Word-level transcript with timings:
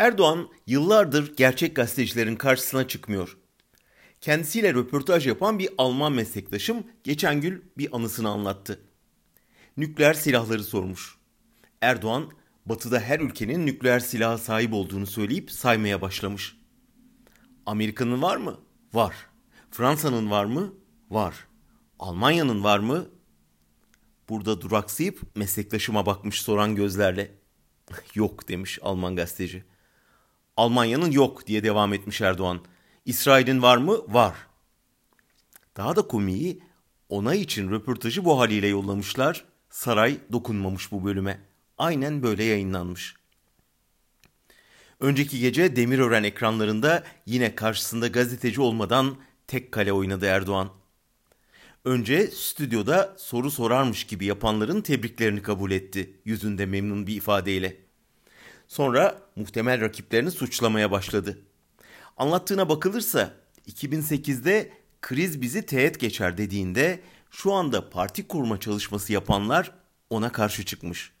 Erdoğan 0.00 0.48
yıllardır 0.66 1.36
gerçek 1.36 1.76
gazetecilerin 1.76 2.36
karşısına 2.36 2.88
çıkmıyor. 2.88 3.38
Kendisiyle 4.20 4.74
röportaj 4.74 5.26
yapan 5.26 5.58
bir 5.58 5.68
Alman 5.78 6.12
meslektaşım 6.12 6.84
geçen 7.04 7.40
gün 7.40 7.72
bir 7.78 7.96
anısını 7.96 8.28
anlattı. 8.28 8.80
Nükleer 9.76 10.14
silahları 10.14 10.64
sormuş. 10.64 11.18
Erdoğan, 11.80 12.30
batıda 12.66 13.00
her 13.00 13.20
ülkenin 13.20 13.66
nükleer 13.66 14.00
silaha 14.00 14.38
sahip 14.38 14.72
olduğunu 14.72 15.06
söyleyip 15.06 15.50
saymaya 15.50 16.00
başlamış. 16.00 16.56
Amerika'nın 17.66 18.22
var 18.22 18.36
mı? 18.36 18.60
Var. 18.92 19.14
Fransa'nın 19.70 20.30
var 20.30 20.44
mı? 20.44 20.74
Var. 21.10 21.34
Almanya'nın 21.98 22.64
var 22.64 22.78
mı? 22.78 23.08
Burada 24.28 24.60
duraksayıp 24.60 25.36
meslektaşıma 25.36 26.06
bakmış 26.06 26.42
soran 26.42 26.74
gözlerle. 26.74 27.34
yok 28.14 28.48
demiş 28.48 28.78
Alman 28.82 29.16
gazeteci. 29.16 29.64
Almanya'nın 30.60 31.10
yok 31.10 31.46
diye 31.46 31.64
devam 31.64 31.92
etmiş 31.92 32.20
Erdoğan. 32.20 32.60
İsrail'in 33.04 33.62
var 33.62 33.76
mı? 33.76 33.98
Var. 34.08 34.34
Daha 35.76 35.96
da 35.96 36.02
komiği 36.02 36.62
onay 37.08 37.40
için 37.40 37.70
röportajı 37.70 38.24
bu 38.24 38.40
haliyle 38.40 38.66
yollamışlar. 38.66 39.44
Saray 39.70 40.18
dokunmamış 40.32 40.92
bu 40.92 41.04
bölüme. 41.04 41.40
Aynen 41.78 42.22
böyle 42.22 42.44
yayınlanmış. 42.44 43.14
Önceki 45.00 45.38
gece 45.40 45.76
Demirören 45.76 46.22
ekranlarında 46.22 47.04
yine 47.26 47.54
karşısında 47.54 48.08
gazeteci 48.08 48.60
olmadan 48.60 49.16
tek 49.46 49.72
kale 49.72 49.92
oynadı 49.92 50.26
Erdoğan. 50.26 50.70
Önce 51.84 52.26
stüdyoda 52.26 53.14
soru 53.18 53.50
sorarmış 53.50 54.04
gibi 54.04 54.24
yapanların 54.24 54.80
tebriklerini 54.80 55.42
kabul 55.42 55.70
etti 55.70 56.20
yüzünde 56.24 56.66
memnun 56.66 57.06
bir 57.06 57.16
ifadeyle. 57.16 57.89
Sonra 58.70 59.22
muhtemel 59.36 59.80
rakiplerini 59.80 60.30
suçlamaya 60.30 60.90
başladı. 60.90 61.38
Anlattığına 62.16 62.68
bakılırsa 62.68 63.34
2008'de 63.68 64.72
kriz 65.02 65.42
bizi 65.42 65.66
teğet 65.66 66.00
geçer 66.00 66.38
dediğinde 66.38 67.00
şu 67.30 67.52
anda 67.52 67.90
parti 67.90 68.28
kurma 68.28 68.60
çalışması 68.60 69.12
yapanlar 69.12 69.72
ona 70.10 70.32
karşı 70.32 70.64
çıkmış. 70.64 71.12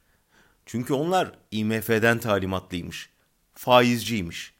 Çünkü 0.66 0.94
onlar 0.94 1.32
IMF'den 1.50 2.18
talimatlıymış. 2.18 3.10
Faizciymiş. 3.54 4.54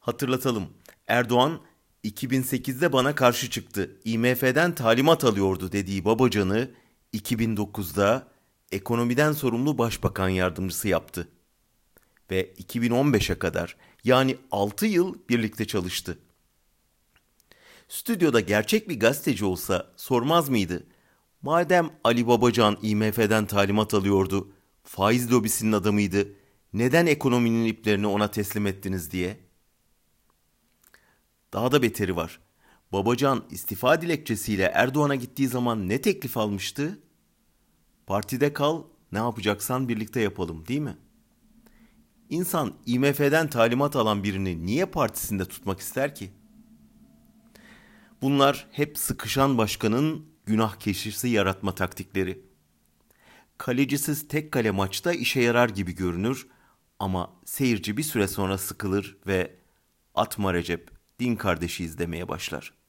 Hatırlatalım. 0.00 0.68
Erdoğan 1.06 1.60
2008'de 2.04 2.92
bana 2.92 3.14
karşı 3.14 3.50
çıktı. 3.50 4.00
IMF'den 4.04 4.74
talimat 4.74 5.24
alıyordu 5.24 5.72
dediği 5.72 6.04
Babacan'ı 6.04 6.70
2009'da 7.14 8.31
ekonomiden 8.72 9.32
sorumlu 9.32 9.78
başbakan 9.78 10.28
yardımcısı 10.28 10.88
yaptı. 10.88 11.28
Ve 12.30 12.52
2015'e 12.52 13.38
kadar 13.38 13.76
yani 14.04 14.36
6 14.50 14.86
yıl 14.86 15.14
birlikte 15.28 15.64
çalıştı. 15.66 16.18
Stüdyoda 17.88 18.40
gerçek 18.40 18.88
bir 18.88 19.00
gazeteci 19.00 19.44
olsa 19.44 19.92
sormaz 19.96 20.48
mıydı? 20.48 20.86
Madem 21.42 21.90
Ali 22.04 22.26
Babacan 22.26 22.78
IMF'den 22.82 23.46
talimat 23.46 23.94
alıyordu, 23.94 24.52
faiz 24.84 25.32
lobisinin 25.32 25.72
adamıydı, 25.72 26.28
neden 26.72 27.06
ekonominin 27.06 27.64
iplerini 27.64 28.06
ona 28.06 28.30
teslim 28.30 28.66
ettiniz 28.66 29.10
diye? 29.10 29.36
Daha 31.52 31.72
da 31.72 31.82
beteri 31.82 32.16
var. 32.16 32.40
Babacan 32.92 33.44
istifa 33.50 34.02
dilekçesiyle 34.02 34.64
Erdoğan'a 34.74 35.14
gittiği 35.14 35.48
zaman 35.48 35.88
ne 35.88 36.00
teklif 36.00 36.36
almıştı? 36.36 36.98
Partide 38.06 38.52
kal, 38.52 38.82
ne 39.12 39.18
yapacaksan 39.18 39.88
birlikte 39.88 40.20
yapalım 40.20 40.68
değil 40.68 40.80
mi? 40.80 40.96
İnsan 42.30 42.74
IMF'den 42.86 43.50
talimat 43.50 43.96
alan 43.96 44.24
birini 44.24 44.66
niye 44.66 44.86
partisinde 44.86 45.44
tutmak 45.44 45.80
ister 45.80 46.14
ki? 46.14 46.30
Bunlar 48.22 48.68
hep 48.72 48.98
sıkışan 48.98 49.58
başkanın 49.58 50.26
günah 50.46 50.74
keşisi 50.76 51.28
yaratma 51.28 51.74
taktikleri. 51.74 52.44
Kalecisiz 53.58 54.28
tek 54.28 54.52
kale 54.52 54.70
maçta 54.70 55.12
işe 55.12 55.40
yarar 55.40 55.68
gibi 55.68 55.94
görünür 55.94 56.46
ama 56.98 57.32
seyirci 57.44 57.96
bir 57.96 58.02
süre 58.02 58.28
sonra 58.28 58.58
sıkılır 58.58 59.16
ve 59.26 59.56
atma 60.14 60.54
Recep, 60.54 60.90
din 61.20 61.36
kardeşi 61.36 61.84
izlemeye 61.84 62.28
başlar.'' 62.28 62.81